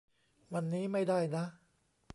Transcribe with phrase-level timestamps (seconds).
[0.53, 1.43] วันนี้ไม่ได้นะ